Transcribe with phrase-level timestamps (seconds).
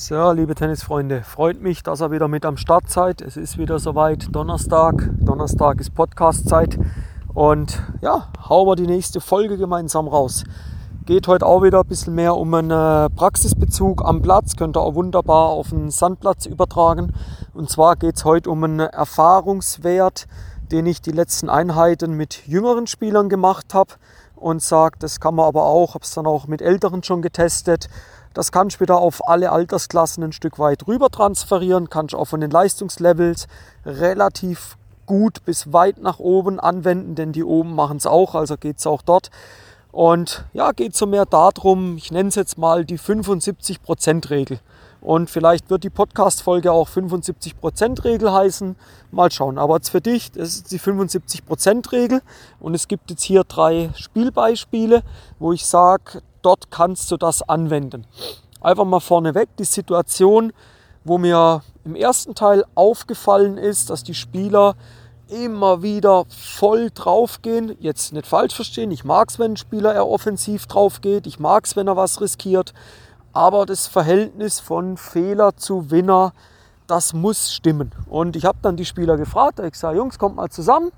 [0.00, 3.20] So, liebe Tennisfreunde, freut mich, dass ihr wieder mit am Start seid.
[3.20, 5.10] Es ist wieder soweit, Donnerstag.
[5.18, 6.78] Donnerstag ist Podcast-Zeit.
[7.34, 10.44] Und ja, hauen wir die nächste Folge gemeinsam raus.
[11.04, 14.54] Geht heute auch wieder ein bisschen mehr um einen äh, Praxisbezug am Platz.
[14.54, 17.12] Könnt ihr auch wunderbar auf den Sandplatz übertragen.
[17.52, 20.28] Und zwar geht es heute um einen Erfahrungswert,
[20.70, 23.94] den ich die letzten Einheiten mit jüngeren Spielern gemacht habe.
[24.36, 27.88] Und sagt, das kann man aber auch, habe es dann auch mit älteren schon getestet
[28.34, 32.40] das kannst du wieder auf alle Altersklassen ein Stück weit rüber transferieren, kannst auch von
[32.40, 33.46] den Leistungslevels
[33.84, 38.78] relativ gut bis weit nach oben anwenden, denn die oben machen es auch, also geht
[38.78, 39.30] es auch dort.
[39.90, 44.60] Und ja, geht so mehr darum, ich nenne es jetzt mal die 75%-Regel.
[45.00, 48.76] Und vielleicht wird die Podcast-Folge auch 75%-Regel heißen.
[49.10, 49.56] Mal schauen.
[49.56, 52.20] Aber jetzt für dich, das ist die 75%-Regel.
[52.58, 55.02] Und es gibt jetzt hier drei Spielbeispiele,
[55.38, 58.06] wo ich sage, dort kannst du das anwenden.
[58.60, 60.52] Einfach mal vorneweg die Situation,
[61.04, 64.74] wo mir im ersten Teil aufgefallen ist, dass die Spieler
[65.28, 67.76] immer wieder voll draufgehen.
[67.80, 71.38] Jetzt nicht falsch verstehen, ich mag es, wenn ein Spieler eher offensiv drauf geht, ich
[71.38, 72.72] mag es, wenn er was riskiert,
[73.32, 76.32] aber das Verhältnis von Fehler zu Winner,
[76.86, 77.92] das muss stimmen.
[78.08, 80.90] Und ich habe dann die Spieler gefragt, ich sage, Jungs, kommt mal zusammen,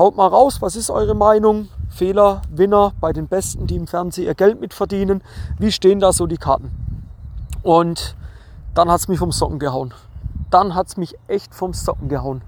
[0.00, 1.68] haut mal raus, was ist eure Meinung?
[1.90, 5.22] Fehler, Winner bei den Besten, die im Fernsehen ihr Geld mitverdienen.
[5.58, 6.70] Wie stehen da so die Karten?
[7.62, 8.16] Und
[8.72, 9.92] dann hat es mich vom Socken gehauen.
[10.50, 12.40] Dann hat es mich echt vom Socken gehauen.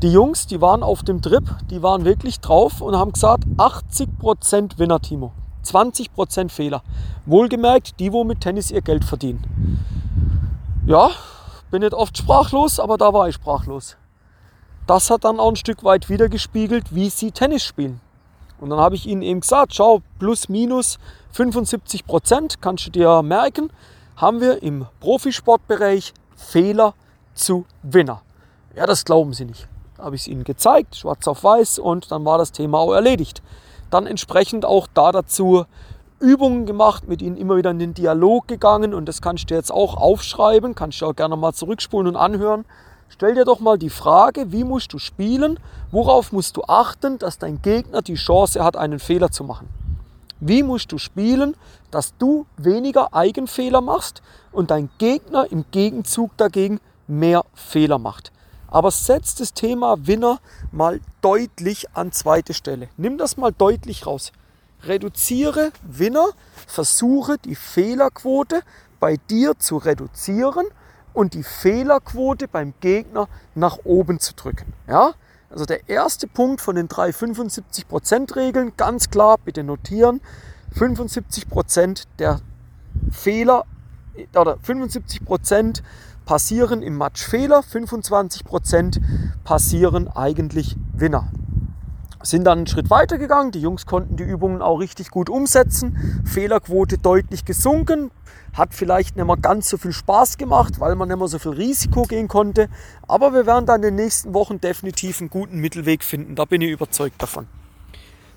[0.00, 4.78] Die Jungs, die waren auf dem Trip, die waren wirklich drauf und haben gesagt, 80%
[4.78, 5.32] Winner, Timo.
[5.66, 6.82] 20% Fehler.
[7.26, 9.84] Wohlgemerkt, die, wo mit Tennis ihr Geld verdienen.
[10.86, 11.10] Ja,
[11.70, 13.98] bin nicht oft sprachlos, aber da war ich sprachlos.
[14.90, 18.00] Das hat dann auch ein Stück weit wiedergespiegelt, wie sie Tennis spielen.
[18.58, 20.98] Und dann habe ich ihnen eben gesagt, schau, plus minus
[21.30, 23.70] 75 Prozent, kannst du dir merken,
[24.16, 26.94] haben wir im Profisportbereich Fehler
[27.34, 28.22] zu Winner.
[28.74, 29.68] Ja, das glauben sie nicht.
[29.96, 32.92] Da habe ich es ihnen gezeigt, schwarz auf weiß, und dann war das Thema auch
[32.92, 33.42] erledigt.
[33.90, 35.66] Dann entsprechend auch da dazu
[36.18, 39.70] Übungen gemacht, mit ihnen immer wieder in den Dialog gegangen und das kannst du jetzt
[39.70, 42.64] auch aufschreiben, kannst du auch gerne mal zurückspulen und anhören.
[43.12, 45.58] Stell dir doch mal die Frage, wie musst du spielen,
[45.90, 49.68] worauf musst du achten, dass dein Gegner die Chance hat, einen Fehler zu machen.
[50.38, 51.54] Wie musst du spielen,
[51.90, 54.22] dass du weniger Eigenfehler machst
[54.52, 58.32] und dein Gegner im Gegenzug dagegen mehr Fehler macht.
[58.68, 60.38] Aber setz das Thema Winner
[60.70, 62.88] mal deutlich an zweite Stelle.
[62.96, 64.30] Nimm das mal deutlich raus.
[64.84, 66.28] Reduziere Winner,
[66.66, 68.62] versuche die Fehlerquote
[69.00, 70.66] bei dir zu reduzieren
[71.12, 74.72] und die Fehlerquote beim Gegner nach oben zu drücken.
[74.88, 75.14] Ja?
[75.50, 80.20] Also der erste Punkt von den drei 75%-Regeln, ganz klar, bitte notieren,
[80.76, 82.40] 75% der
[83.10, 83.64] Fehler
[84.36, 85.82] oder 75%
[86.24, 89.00] passieren im Match Fehler, 25%
[89.42, 91.30] passieren eigentlich Winner
[92.22, 93.50] sind dann einen Schritt weiter gegangen.
[93.50, 96.22] Die Jungs konnten die Übungen auch richtig gut umsetzen.
[96.24, 98.10] Fehlerquote deutlich gesunken.
[98.52, 101.52] Hat vielleicht nicht mehr ganz so viel Spaß gemacht, weil man nicht mehr so viel
[101.52, 102.68] Risiko gehen konnte.
[103.08, 106.34] Aber wir werden dann in den nächsten Wochen definitiv einen guten Mittelweg finden.
[106.34, 107.46] Da bin ich überzeugt davon.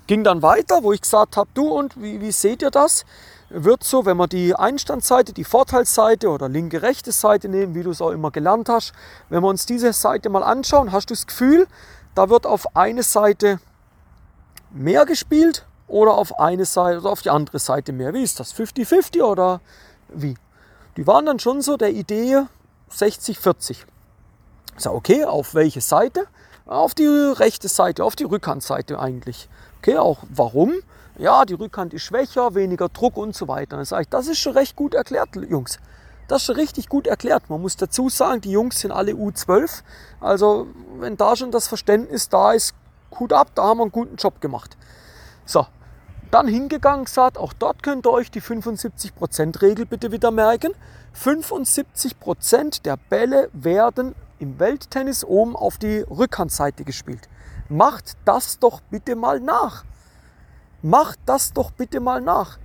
[0.06, 3.04] Ging dann weiter, wo ich gesagt habe, du und wie, wie seht ihr das?
[3.48, 7.90] Wird so, wenn wir die Einstandsseite, die Vorteilsseite oder linke rechte Seite nehmen, wie du
[7.90, 8.92] es auch immer gelernt hast,
[9.30, 11.66] wenn wir uns diese Seite mal anschauen, hast du das Gefühl,
[12.14, 13.60] da wird auf eine Seite
[14.74, 18.12] mehr gespielt oder auf eine Seite oder auf die andere Seite mehr?
[18.12, 18.54] Wie ist das?
[18.54, 19.60] 50-50 oder
[20.08, 20.34] wie?
[20.96, 22.42] Die waren dann schon so der Idee
[22.90, 23.78] 60-40.
[24.76, 26.26] So, okay, auf welche Seite?
[26.66, 29.48] Auf die rechte Seite, auf die Rückhandseite eigentlich.
[29.78, 30.72] Okay, auch warum?
[31.18, 33.76] Ja, die Rückhand ist schwächer, weniger Druck und so weiter.
[33.76, 35.78] Dann sage ich, das ist schon recht gut erklärt, Jungs.
[36.26, 37.50] Das ist schon richtig gut erklärt.
[37.50, 39.82] Man muss dazu sagen, die Jungs sind alle U12.
[40.20, 40.66] Also,
[40.98, 42.74] wenn da schon das Verständnis da ist,
[43.18, 44.76] Hut ab, da haben wir einen guten Job gemacht.
[45.44, 45.66] So,
[46.30, 50.72] dann hingegangen gesagt, auch dort könnt ihr euch die 75%-Regel bitte wieder merken.
[51.16, 57.28] 75% der Bälle werden im Welttennis oben auf die Rückhandseite gespielt.
[57.68, 59.84] Macht das doch bitte mal nach.
[60.82, 62.58] Macht das doch bitte mal nach.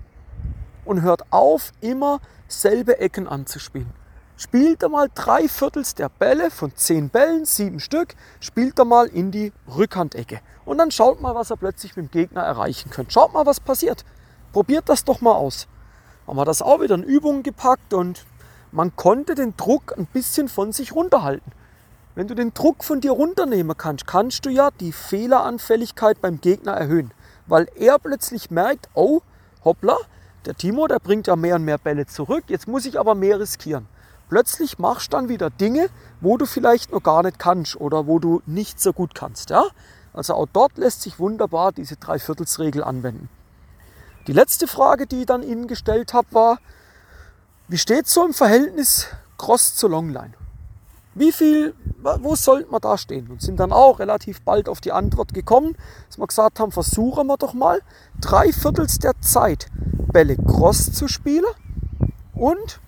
[0.83, 3.98] Und hört auf, immer selbe Ecken anzuspielen.
[4.41, 9.07] Spielt er mal drei Viertels der Bälle von zehn Bällen, sieben Stück, spielt er mal
[9.07, 10.39] in die Rückhandecke.
[10.63, 13.11] Und dann schaut mal, was er plötzlich mit dem Gegner erreichen könnte.
[13.11, 14.05] Schaut mal, was passiert.
[14.53, 15.67] Probiert das doch mal aus.
[16.25, 18.25] Haben wir das auch wieder in Übungen gepackt und
[18.71, 21.51] man konnte den Druck ein bisschen von sich runterhalten.
[22.15, 26.75] Wenn du den Druck von dir runternehmen kannst, kannst du ja die Fehleranfälligkeit beim Gegner
[26.75, 27.11] erhöhen.
[27.45, 29.19] Weil er plötzlich merkt, oh,
[29.65, 29.97] hoppla,
[30.45, 33.37] der Timo, der bringt ja mehr und mehr Bälle zurück, jetzt muss ich aber mehr
[33.41, 33.89] riskieren.
[34.29, 35.89] Plötzlich machst du dann wieder Dinge,
[36.21, 39.49] wo du vielleicht noch gar nicht kannst oder wo du nicht so gut kannst.
[39.49, 39.65] Ja?
[40.13, 43.27] Also auch dort lässt sich wunderbar diese Dreiviertelsregel anwenden.
[44.27, 46.59] Die letzte Frage, die ich dann Ihnen gestellt habe, war,
[47.67, 50.33] wie steht so im Verhältnis Cross zu Longline?
[51.15, 53.27] Wie viel, wo sollten wir da stehen?
[53.29, 55.75] Und sind dann auch relativ bald auf die Antwort gekommen,
[56.07, 57.81] dass wir gesagt haben, versuchen wir doch mal
[58.21, 59.67] drei Viertels der Zeit
[60.11, 61.45] Bälle Cross zu spielen
[62.33, 62.79] und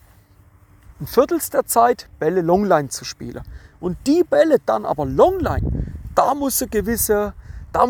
[1.02, 3.44] ein Viertels der Zeit Bälle Longline zu spielen.
[3.80, 7.34] Und die Bälle dann aber Longline, da muss ein gewisser,
[7.74, 7.86] da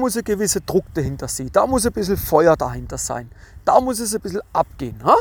[0.66, 3.30] Druck dahinter sein, da muss ein bisschen Feuer dahinter sein,
[3.66, 5.04] da muss es ein bisschen abgehen.
[5.04, 5.16] Ha?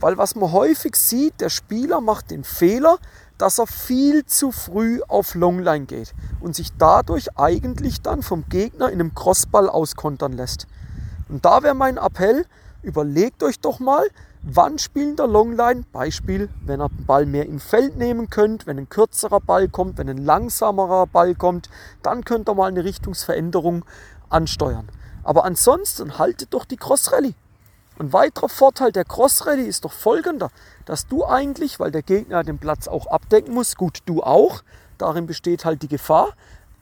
[0.00, 2.98] Weil was man häufig sieht, der Spieler macht den Fehler,
[3.38, 8.88] dass er viel zu früh auf Longline geht und sich dadurch eigentlich dann vom Gegner
[8.88, 10.66] in einem Crossball auskontern lässt.
[11.28, 12.46] Und da wäre mein Appell,
[12.82, 14.08] überlegt euch doch mal,
[14.42, 18.78] wann spielen der Longline, Beispiel, wenn ihr den Ball mehr im Feld nehmen könnt, wenn
[18.78, 21.70] ein kürzerer Ball kommt, wenn ein langsamerer Ball kommt,
[22.02, 23.84] dann könnt ihr mal eine Richtungsveränderung
[24.28, 24.88] ansteuern.
[25.22, 27.34] Aber ansonsten haltet doch die Cross Rally.
[27.98, 30.50] Ein weiterer Vorteil der Cross Rally ist doch folgender,
[30.86, 34.62] dass du eigentlich, weil der Gegner den Platz auch abdecken muss, gut, du auch,
[34.98, 36.30] darin besteht halt die Gefahr,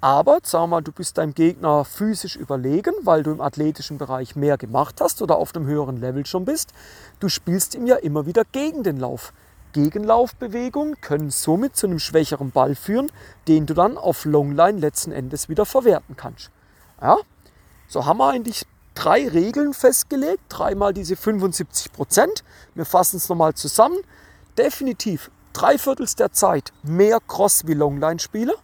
[0.01, 4.57] aber sag mal, du bist deinem Gegner physisch überlegen, weil du im athletischen Bereich mehr
[4.57, 6.73] gemacht hast oder auf einem höheren Level schon bist.
[7.19, 9.33] Du spielst ihm ja immer wieder gegen den Lauf.
[9.73, 13.13] Gegenlaufbewegungen können somit zu einem schwächeren Ball führen,
[13.47, 16.51] den du dann auf Longline letzten Endes wieder verwerten kannst.
[17.01, 17.19] Ja?
[17.87, 22.43] So haben wir eigentlich drei Regeln festgelegt, dreimal diese 75 Prozent.
[22.75, 23.99] Wir fassen es nochmal zusammen.
[24.57, 28.55] Definitiv drei Viertels der Zeit mehr Cross- wie Longline-Spieler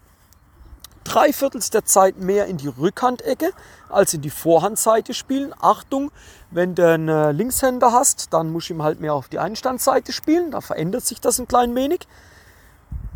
[1.06, 3.52] drei Viertels der Zeit mehr in die Rückhandecke
[3.88, 5.54] als in die Vorhandseite spielen.
[5.60, 6.10] Achtung,
[6.50, 10.12] wenn du einen äh, Linkshänder hast, dann musst du ihm halt mehr auf die Einstandsseite
[10.12, 10.50] spielen.
[10.50, 12.06] Da verändert sich das ein klein wenig.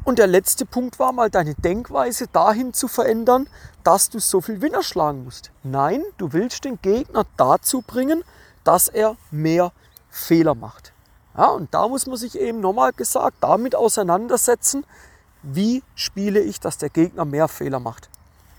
[0.04, 3.48] Und der letzte Punkt war mal deine Denkweise dahin zu verändern,
[3.84, 5.50] dass du so viel Winner schlagen musst.
[5.62, 8.25] Nein, du willst den Gegner dazu bringen,
[8.64, 9.72] dass er mehr
[10.08, 10.93] Fehler macht.
[11.36, 14.84] Ja, und da muss man sich eben nochmal gesagt damit auseinandersetzen,
[15.42, 18.10] wie spiele ich, dass der Gegner mehr Fehler macht.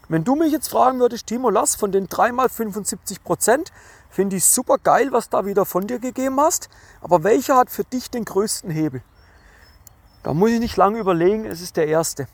[0.09, 3.71] Wenn du mich jetzt fragen würdest, Timo, lass von den 3 x 75 Prozent,
[4.09, 6.69] finde ich super geil, was da wieder von dir gegeben hast,
[6.99, 9.01] aber welcher hat für dich den größten Hebel?
[10.23, 12.27] Da muss ich nicht lange überlegen, es ist der erste.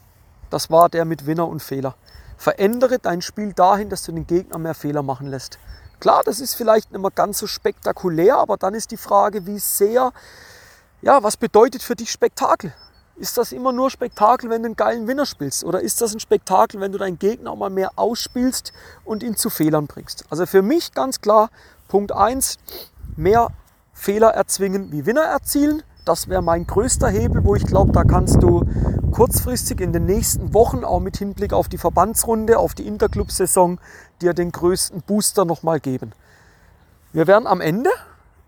[0.49, 1.95] Das war der mit Winner und Fehler.
[2.37, 5.59] Verändere dein Spiel dahin, dass du den Gegner mehr Fehler machen lässt.
[5.99, 9.59] Klar, das ist vielleicht nicht mehr ganz so spektakulär, aber dann ist die Frage, wie
[9.59, 10.11] sehr,
[11.01, 12.73] ja, was bedeutet für dich Spektakel?
[13.19, 15.63] Ist das immer nur Spektakel, wenn du einen geilen Winner spielst?
[15.63, 18.73] Oder ist das ein Spektakel, wenn du deinen Gegner auch mal mehr ausspielst
[19.05, 20.25] und ihn zu Fehlern bringst?
[20.29, 21.49] Also für mich ganz klar,
[21.87, 22.57] Punkt 1,
[23.15, 23.47] mehr
[23.91, 25.81] Fehler erzwingen wie Winner erzielen.
[26.05, 28.63] Das wäre mein größter Hebel, wo ich glaube, da kannst du
[29.11, 33.79] kurzfristig in den nächsten Wochen, auch mit Hinblick auf die Verbandsrunde, auf die Interclub-Saison,
[34.21, 36.11] dir den größten Booster nochmal geben.
[37.13, 37.89] Wir werden am Ende,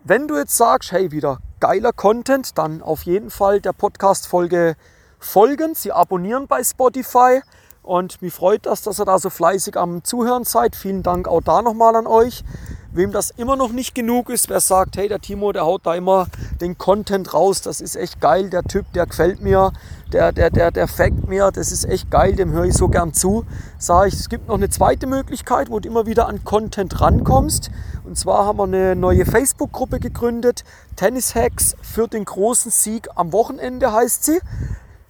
[0.04, 4.76] wenn du jetzt sagst, hey, wieder geiler Content, dann auf jeden Fall der Podcast-Folge
[5.20, 7.42] folgen, sie abonnieren bei Spotify
[7.84, 10.76] und mich freut das, dass ihr da so fleißig am Zuhören seid.
[10.76, 12.44] Vielen Dank auch da nochmal an euch.
[12.92, 15.96] Wem das immer noch nicht genug ist, wer sagt, hey, der Timo, der haut da
[15.96, 16.28] immer
[16.62, 19.72] den Content raus, das ist echt geil, der Typ, der gefällt mir,
[20.12, 23.14] der, der, der, der fängt mir, das ist echt geil, dem höre ich so gern
[23.14, 23.46] zu.
[23.78, 27.72] Sage ich, es gibt noch eine zweite Möglichkeit, wo du immer wieder an Content rankommst.
[28.04, 30.64] Und zwar haben wir eine neue Facebook-Gruppe gegründet,
[30.96, 34.40] Tennis Hacks für den großen Sieg am Wochenende heißt sie.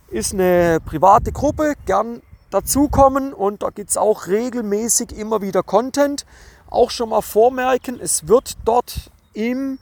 [0.10, 3.34] Ist eine private Gruppe, gern dazukommen.
[3.34, 6.26] Und da gibt es auch regelmäßig immer wieder Content.
[6.70, 9.80] Auch schon mal vormerken, es wird dort im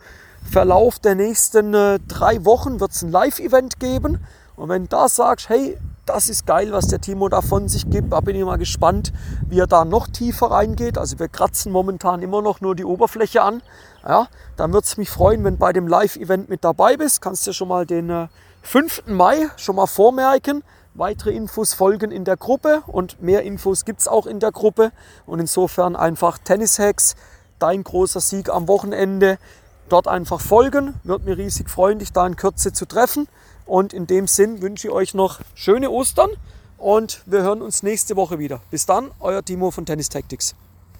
[0.48, 4.20] Verlauf der nächsten äh, drei Wochen wird's ein Live-Event geben.
[4.56, 7.89] Und wenn du da sagst, hey, das ist geil, was der Timo da von sich
[7.89, 9.12] gibt, da bin ich mal gespannt,
[9.48, 10.98] wie er da noch tiefer reingeht.
[10.98, 13.62] Also wir kratzen momentan immer noch nur die Oberfläche an.
[14.08, 17.22] Ja, dann würde es mich freuen, wenn du bei dem Live-Event mit dabei bist.
[17.22, 18.27] Kannst du schon mal den äh,
[18.63, 19.04] 5.
[19.08, 20.63] Mai schon mal vormerken.
[20.94, 24.92] Weitere Infos folgen in der Gruppe und mehr Infos gibt es auch in der Gruppe.
[25.25, 27.16] Und insofern einfach Tennis Hacks,
[27.60, 29.38] dein großer Sieg am Wochenende.
[29.89, 30.96] Dort einfach folgen.
[31.03, 33.27] Wird mir riesig freuen, dich da in Kürze zu treffen.
[33.65, 36.29] Und in dem Sinn wünsche ich euch noch schöne Ostern
[36.77, 38.62] und wir hören uns nächste Woche wieder.
[38.72, 40.56] Bis dann, euer Timo von Tennis Tactics.